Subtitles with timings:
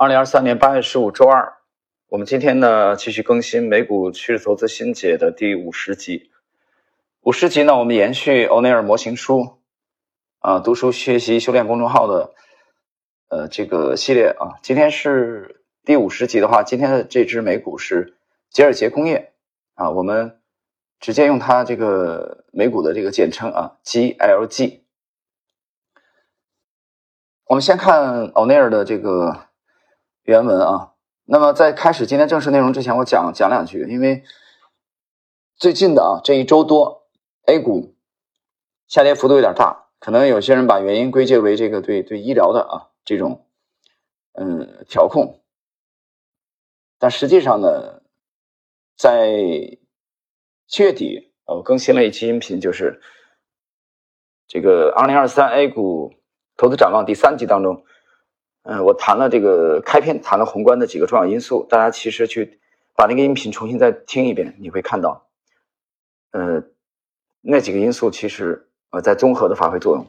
[0.00, 1.58] 二零二三年八月十五周二，
[2.08, 6.30] 我们今天呢继续更新美股趋势投资新解的第五十集。
[7.20, 9.58] 五十集呢，我们延续欧内尔模型书
[10.38, 12.32] 啊，读书学习修炼公众号的
[13.28, 14.56] 呃这个系列啊。
[14.62, 18.16] 今天是第五十集的话，今天的这只美股是
[18.48, 19.34] 吉尔杰工业
[19.74, 20.40] 啊，我们
[20.98, 24.80] 直接用它这个美股的这个简称啊，GLG。
[27.44, 29.49] 我们先看欧内尔的这个。
[30.30, 30.92] 原文啊，
[31.24, 34.22] 那么在开始今天正式内容之前，我讲讲两句，因为
[35.56, 37.08] 最近的啊这一周多
[37.46, 37.96] ，A 股
[38.86, 43.44] 下跌幅度有点大，可能有些人把原因归结为这个对对医疗的啊这种
[44.34, 45.42] 嗯调控，
[47.00, 48.00] 但实际上呢，
[48.96, 49.32] 在
[50.68, 53.02] 七月底我更新了一期音频，就是
[54.46, 56.14] 这个二零二三 A 股
[56.56, 57.84] 投资展望第三集当中。
[58.62, 62.60] 嗯，我谈了这个开篇谈了宏观的几个重要因素，大家其实去
[62.94, 65.26] 把那个音频重新再听一遍，你会看到，
[66.32, 66.62] 呃，
[67.40, 70.06] 那几个因素其实呃在综合的发挥作用。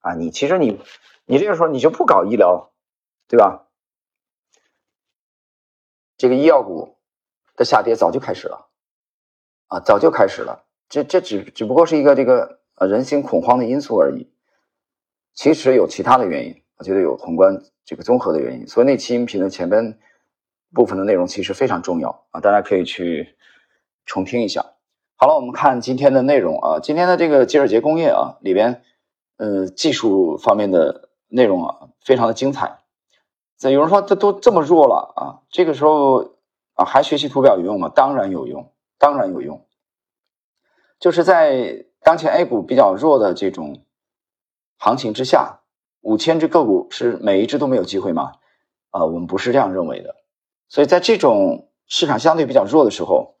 [0.00, 0.80] 啊，你其实你
[1.26, 2.72] 你这个时候你就不搞医疗，
[3.28, 3.66] 对吧？
[6.16, 6.96] 这个医药股
[7.56, 8.68] 的下跌早就开始了，
[9.66, 10.64] 啊，早就开始了。
[10.88, 14.30] 这这只只不过是一个这个呃人心恐慌的因素而已，
[15.34, 16.63] 其实有其他的原因。
[16.84, 19.98] 觉得有宏观这个综合的原因，所以那期音频的前边
[20.72, 23.34] 部分的内容其实非常重要啊，大家可以去
[24.06, 24.74] 重听一下。
[25.16, 28.82] 好了，我们看今天的内容啊，今天的这个吉尔杰工业啊里边，
[29.38, 32.78] 呃，技术方面的内容啊非常的精彩。
[33.56, 36.36] 这有人说这都这么弱了啊，这个时候
[36.74, 37.88] 啊还学习图表有用吗？
[37.88, 39.64] 当然有用，当然有用。
[40.98, 43.82] 就是在当前 A 股比较弱的这种
[44.78, 45.60] 行情之下。
[46.04, 48.32] 五千只个股是每一只都没有机会吗？
[48.90, 50.14] 啊，我们不是这样认为的。
[50.68, 53.38] 所以在这种市场相对比较弱的时候，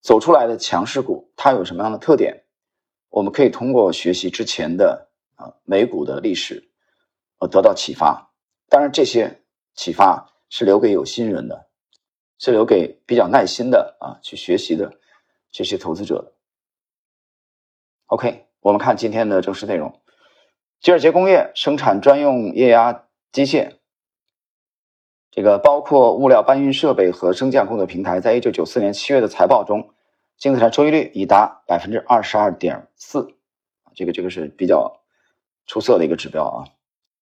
[0.00, 2.44] 走出来的强势股它有什么样的特点？
[3.10, 6.70] 我们可以通过学习之前的啊美股的历史，
[7.40, 8.30] 呃得到启发。
[8.68, 9.42] 当然，这些
[9.74, 11.66] 启发是留给有心人的，
[12.38, 15.00] 是留给比较耐心的啊去学习的
[15.50, 16.32] 这些投资者的。
[18.06, 20.00] OK，我们看今天的正式内容。
[20.80, 23.72] 吉尔杰工业生产专用液压机械，
[25.28, 29.90] 这个包括物料搬运设备和升降工作平台，在一九九四年七月的财报中，
[30.36, 33.34] 净资产收益率已达百分之二十二点四，
[33.96, 35.00] 这个这个是比较
[35.66, 36.64] 出色的一个指标啊。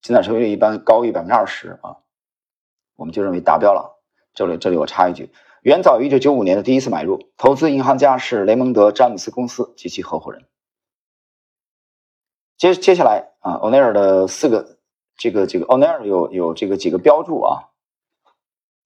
[0.03, 1.97] 净资产收益率一般高于百分之二十啊，
[2.97, 4.03] 我们就认为达标了。
[4.34, 5.31] 这里这里我插一句，
[5.62, 10.45] 远早于一九九五年的第一次买入，投资银行家是雷蒙德詹姆斯公司及其合伙人。
[12.56, 14.78] 接接下来啊，欧奈尔的四个
[15.19, 17.69] 这个这个欧奈尔有有这个几个标注啊，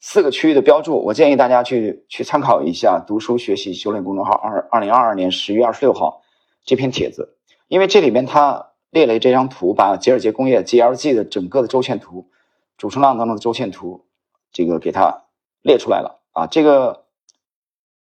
[0.00, 6.22] 四个区域的标注，我建议大家去去参考一下读书学习修炼公众号二二零二二年十月二十六号
[6.64, 7.36] 这篇帖子，
[7.68, 12.28] 因为这里面他列了这张图，把吉尔杰工业 GLG 的整个的周线图，
[12.76, 14.06] 主升浪当中的周线图，
[14.52, 15.24] 这个给它
[15.62, 17.04] 列出来了啊，这个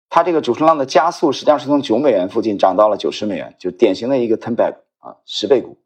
[0.09, 4.77] 它这个主升浪的加速实际上是从九美元附近涨到了九十美元，就典型的一个 turn back。
[5.03, 5.77] 啊，十倍股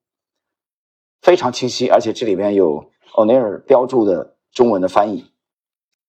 [1.22, 5.32] 非常清晰，而且这里边有欧内尔标注的中文的翻译，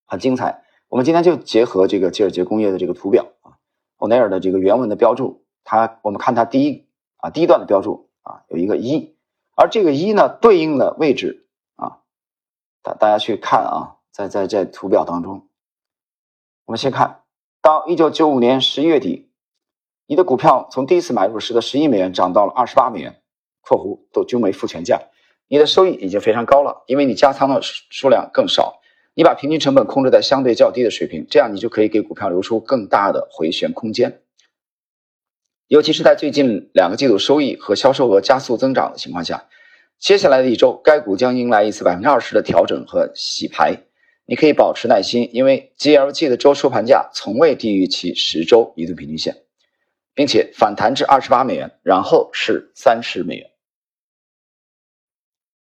[0.04, 0.62] 很精彩。
[0.88, 3.56] 我们今天就结合这个吉尔杰工业的这个图表啊，
[3.96, 6.86] 欧内尔的这个原文的标注，它我们看它第一
[7.16, 9.16] 啊第一段的标注啊有一个一，
[9.56, 12.02] 而这个一呢对应的位置啊，
[12.82, 15.48] 大大家去看啊，在在在图表当中，
[16.66, 17.22] 我们先看
[17.62, 19.27] 到一九九五年十一月底。
[20.10, 23.20] 你的股票从第一次买入时的十一美元涨到了二十八美元
[23.60, 25.02] （括弧都均为复权价），
[25.48, 28.80] 你的收益已经非常高了，因为你加仓的数量更少，
[29.12, 34.22] 你把平均成本控制在相对较低的水平，这样你就可以给股票留出更大的回旋空间。
[35.66, 39.44] 尤其是在最近两个季度收益和销售额加速增长的情况下，
[39.98, 43.76] 接下来的一周该股将迎来一次百分之二十的调整和洗牌，
[44.24, 49.36] 你可以保持耐心，因为 GLG 的周收盘价从未低于其十周移动平均线。
[50.18, 53.52] 并且反弹至二十八美元，然后是三十美元。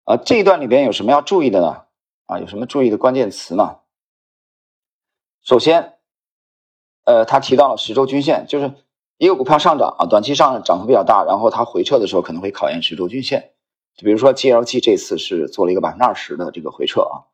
[0.05, 1.85] 啊，这一段里边有什么要注意的呢？
[2.27, 3.79] 啊，有什么注意的关键词呢？
[5.43, 5.95] 首先，
[7.05, 8.75] 呃，他提到了十周均线，就是
[9.17, 13.55] 一个股票上涨啊，短期上涨幅比较大，然后它回撤的时候可能会考验十周均线。
[13.95, 17.25] 就比如说 GLG 这次是做了一个百分之二十的这个回撤啊，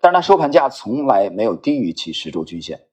[0.00, 2.86] 但是它收盘价从来没有低于其十周均线。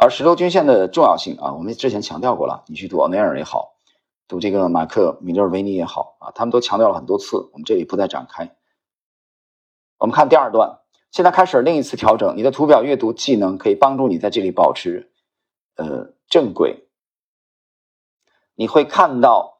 [0.00, 2.62] 而十周均线的重要性啊，我们之前强调过了。
[2.68, 3.74] 你去读奥内尔也好，
[4.28, 7.50] 读这个马克·米勒维尼也好啊，他们都强调了很多次。
[7.52, 8.54] 我们这里不再展开。
[9.98, 10.78] 我们看第二段，
[11.10, 12.36] 现在开始另一次调整。
[12.36, 15.10] 你的图表阅读技能可以帮助你在这里保持
[15.74, 16.88] 呃正轨。
[18.54, 19.58] 你会看到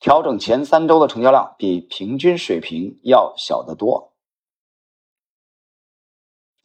[0.00, 4.09] 调整前三周的成交量比平均水平要小得多。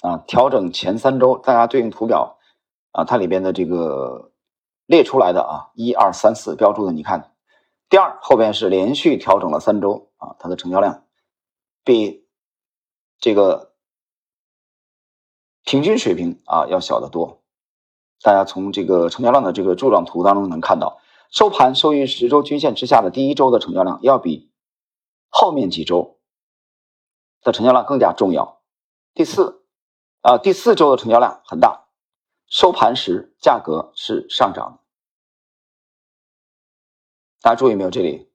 [0.05, 2.37] 啊，调整前三周，大家对应图表
[2.91, 4.31] 啊，它里边的这个
[4.85, 7.33] 列出来的啊，一二三四标注的，你看，
[7.89, 11.05] 第二后边是连续调整了三周啊，它的成交量
[11.83, 12.27] 比
[13.17, 13.73] 这个
[15.63, 17.41] 平均水平啊要小得多。
[18.21, 20.99] 大家从这个成交量的这个柱状图当中能看到，
[21.31, 24.51] 收盘收于十周均线之下的第一周的成交量要比
[25.29, 26.19] 后面几周
[27.41, 28.61] 的成交量更加重要。
[29.15, 29.64] 第四。
[30.25, 31.83] 啊，第四周的成交量很大，
[32.47, 34.79] 收盘时价格是上涨。
[37.43, 37.91] 大家注意没有？
[37.91, 38.27] 这里，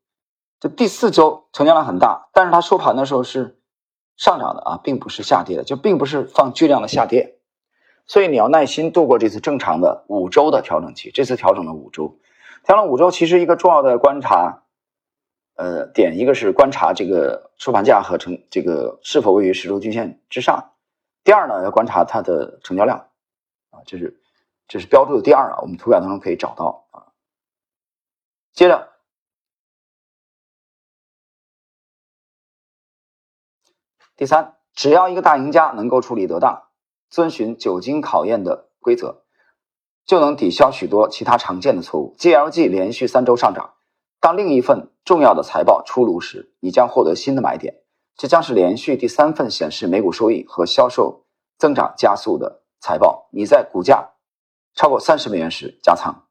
[0.60, 3.58] 这第四周成交量很大，但是它收盘的时候是
[4.16, 7.40] 上涨的啊，并不是下跌的，就并不是放巨量的下跌。
[8.06, 11.10] 所以你要耐心度过这次正常的五周的调整期。
[11.10, 12.20] 这次调整了五周，
[12.64, 14.62] 调整五周，其实一个重要的观察，
[15.56, 20.70] 呃，点一个是观察这个收盘价和成这个是否位于十周均线之上。
[21.22, 23.10] 第二呢，要观察它的成交量，
[23.70, 24.20] 啊，这是
[24.66, 27.12] 这是标注的第二啊，我们图表当中可以找到啊。
[28.52, 28.88] 接着，
[34.16, 36.68] 第三，只要一个大赢家能够处理得当，
[37.10, 39.24] 遵循久经考验的规则，
[40.04, 42.16] 就能抵消许多其他常见的错误。
[42.18, 43.74] GLG 连续三周上涨，
[44.20, 47.82] 当另一份重要的财报出炉时，你将获得新的买点。
[48.16, 51.24] 这将是连续第三份显示每股收益和销售
[51.56, 53.30] 增长加速的财报。
[53.32, 54.10] 你在股价
[54.74, 56.26] 超过三十美元时加仓。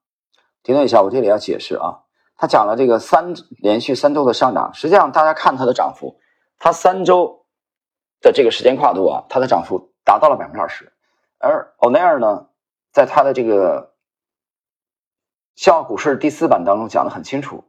[0.61, 2.03] 停顿一下，我这里要解释啊，
[2.35, 6.19] 他讲了这个三连续三周的上涨，实际上大家看它的涨幅，
[6.59, 7.47] 它三周
[8.21, 10.93] 的这个时间跨度啊，它的涨幅达到了百分之二十。
[11.39, 12.49] 而欧奈尔呢，
[12.91, 13.93] 在他的这个
[15.61, 17.63] 《笑傲股市》第四版当中讲的很清楚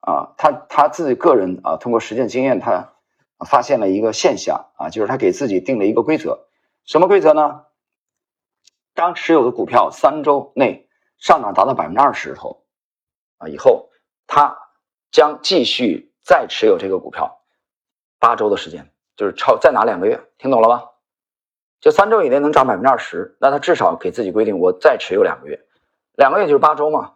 [0.00, 2.93] 啊，他他自己个人啊，通过实践经验，他。
[3.40, 6.46] 发现了一个现象啊，就是他给自己定了一个规则，
[6.84, 7.66] 什么规则呢？
[8.94, 10.88] 当持有的股票三周内
[11.18, 12.64] 上涨达到百分之二十后，
[13.38, 13.90] 啊，以后
[14.26, 14.56] 他
[15.10, 17.40] 将继续再持有这个股票
[18.20, 20.84] 八周的时间，就是超再拿两个月，听懂了吗？
[21.80, 25.60] 就三周以内能涨百分之二十，那他至少给自己规定，我再持有两个月，
[26.14, 27.14] 两个月就是八周嘛，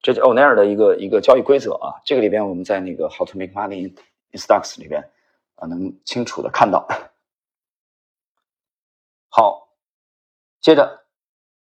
[0.00, 2.00] 这就欧奈尔的一个一个交易规则啊。
[2.04, 3.92] 这个里边我们在那个 How to Make Money
[4.32, 5.08] in Stocks 里边。
[5.56, 6.88] 啊，能清楚的看到。
[9.28, 9.68] 好，
[10.60, 11.04] 接着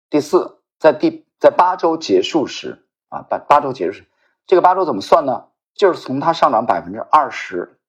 [0.10, 4.06] 第四，在第在八周结束时啊，八八周结束时，
[4.46, 5.50] 这个八周怎么算呢？
[5.74, 7.80] 就是从它上涨百分之二十，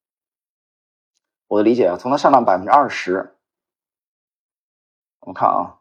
[1.49, 3.37] 我的理解啊，从它上涨百分之二十，
[5.19, 5.81] 我们看啊，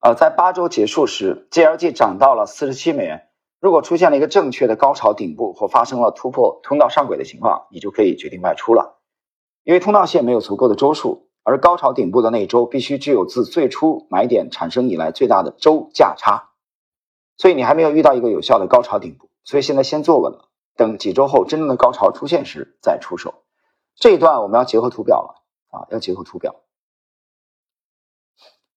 [0.00, 3.27] 啊，在八周结束时，GLG 涨到了四十七美元。
[3.60, 9.00] 如果出现了一个正确的高潮顶部或发生了突破通道上轨的情况，你就可以决定卖出了。
[9.64, 16.50] 因为通道线没有足够的周数，而高潮顶部的那一周必须具有自最初买点产生以来最大的周价差，
[17.36, 19.28] 所以你还没有遇到一个有效的高潮顶部。
[19.42, 23.42] 所以现在先坐稳了，等几周后真正的高潮出现时再出手。
[23.96, 26.54] 这一段我们要结合图表了啊，要结合图表。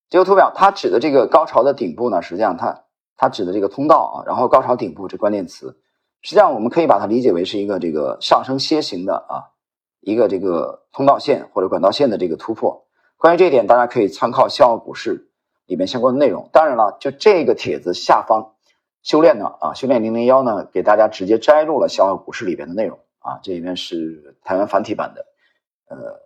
[0.09, 2.85] 结合图表，它指的这个高潮的顶部呢，实际上它。
[3.21, 5.77] 它指的这个通道啊，然后高潮顶部这关键词，
[6.23, 9.53] 实际上我们可以把它理解为是一个这个上升楔形的啊，
[9.99, 12.87] 一个这个通道线或者管道线的这个突破。
[13.17, 15.19] 关于这一点，大家可以参考《笑傲股市》
[15.67, 16.49] 里面相关的内容。
[16.51, 18.55] 当然了，就这个帖子下方
[19.03, 25.25] 修炼呢啊，修炼零零幺呢，给大家直接摘录了《笑傲股市》里边的内容啊，这里面是台湾繁体版的，
[25.89, 26.21] 呃，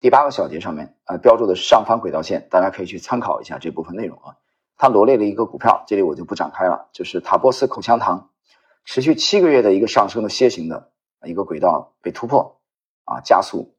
[0.00, 4.36] 第八个小节上面啊标注的是上方轨道线，大家可以去参考一下这部分内容啊。
[4.80, 8.30] 他罗列了一个股票，这里我就不展开了，就是塔波斯口香糖，
[8.86, 10.90] 持续七个月的一个上升的楔形的
[11.26, 12.58] 一个轨道被突破，
[13.04, 13.74] 啊，加速，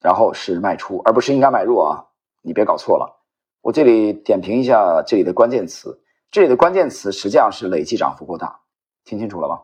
[0.00, 2.06] 然后是卖出，而不是应该买入啊，
[2.42, 3.20] 你别搞错了。
[3.60, 8.60] 我这里点评一下这里的关键词，这里的关键词实际上是累计涨幅过大，
[9.02, 9.62] 听清楚了吗？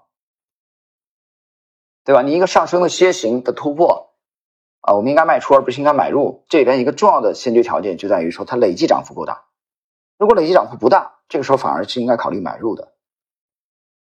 [2.02, 2.22] 对吧？
[2.22, 4.16] 你一个上升的楔形的突破，
[4.80, 9.45] 啊，我们应该卖出而不是应该买入，这里边一个重要的先决条件就在于说它累计涨幅过大。
[10.18, 12.92] 如果累计涨幅不大，这个时候反而是应该考虑买入的，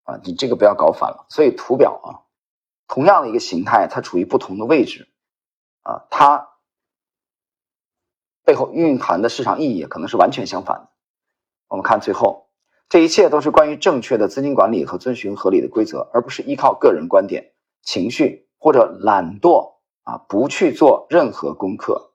[0.05, 1.27] 啊，你这个不要搞反了。
[1.29, 2.09] 所以图表啊，
[2.87, 5.09] 同样的一个形态，它处于不同的位置，
[5.83, 6.49] 啊，它
[8.45, 10.91] 背后蕴含的市场意义可能是完全相反的。
[11.69, 12.51] 我们看最后，
[12.89, 22.14] 这一切都是关于正确的资金管理和遵循合理的规则，而不是依靠个人观点、情绪或者懒惰啊，不去做任何功课，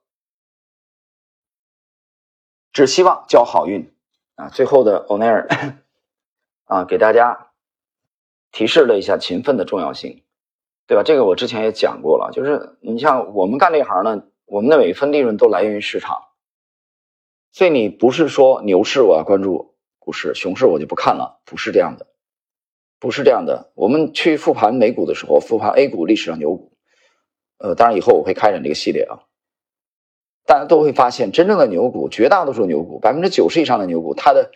[2.72, 3.92] 只希望交好运
[4.36, 4.48] 啊。
[4.48, 5.48] 最后的欧奈尔
[6.64, 7.50] 啊，给大家
[8.52, 10.22] 提示了一下勤奋的重要性，
[10.86, 11.02] 对吧？
[11.04, 16.22] 这个我之前也讲过了，就是你像我们干这行呢，我们的每一分利润都来源于市场，
[17.52, 22.06] 所以你不是说牛市我要关注股市，熊市我就不看了，不是这样的。
[22.98, 26.76] 不是这样的，我们去复盘美股的时候，复盘 A 股历史上牛股，
[27.56, 29.24] 呃，当然以后我会开展这个系列啊。
[30.50, 34.50] 大家都会发现，真正的牛股，绝大多数牛股，百分之九十以上的牛股，它的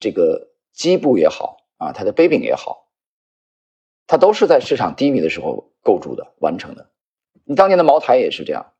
[0.00, 2.88] 这个基部也好啊，它的杯柄也好，
[4.06, 6.88] 它都是在市场低迷的时候构筑的、完成的。
[7.44, 8.72] 你当年的茅台也是这样。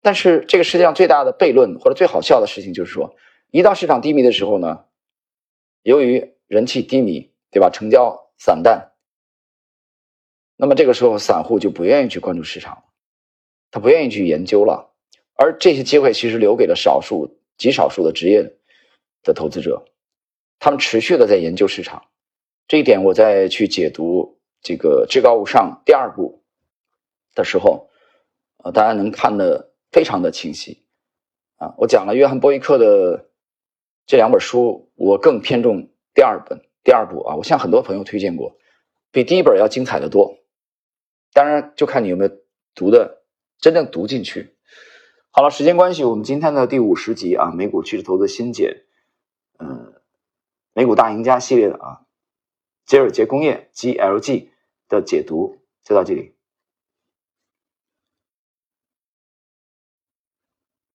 [0.00, 3.14] 但是这个世界上最大的悖论或者最好笑的事情就是说，
[3.50, 4.86] 一到市场低迷的时候呢，
[5.82, 7.30] 由于人气低迷。
[7.48, 7.70] 对吧？
[7.70, 8.92] 成交散淡，
[10.56, 12.82] 那么这个时候散户就不愿意去关注市场了，
[13.70, 14.92] 他不愿意去研究了，
[15.36, 18.56] 而这些机会其实留给了少数极少数的职业
[19.22, 19.84] 的投资者，
[20.58, 22.06] 他们持续的在研究市场。
[22.66, 26.42] 这一点我在去解读这个至高无上第二部
[27.34, 27.90] 的时候，
[28.64, 30.82] 呃，大家能看得非常的清晰
[31.56, 31.74] 啊。
[31.78, 33.28] 我讲了约翰波伊克的
[34.06, 36.60] 这两本书，我更偏重第二本。
[36.82, 38.56] 第二部啊，我向很多朋友推荐过，
[39.10, 40.38] 比第一本要精彩的多。
[41.32, 42.30] 当然，就看你有没有
[42.74, 43.22] 读的
[43.58, 44.55] 真正读进去。
[45.38, 48.86] 好了，时间关系，我们今天的第五十集啊，美股趋势投资新解，
[49.58, 49.92] 嗯，
[50.72, 52.06] 美股大赢家系列的啊，
[52.86, 54.48] 杰尔杰工业 GLG
[54.88, 56.35] 的解读就到这里。